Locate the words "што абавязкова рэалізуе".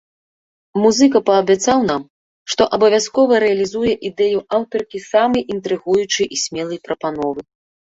2.53-3.93